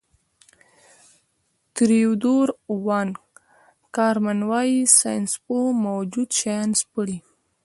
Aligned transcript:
تیودور 1.75 2.47
وان 2.85 3.07
کارمن 3.95 4.39
وايي 4.49 4.79
ساینسپوه 4.99 5.65
موجود 5.85 6.29
شیان 6.39 6.69
سپړي. 6.81 7.17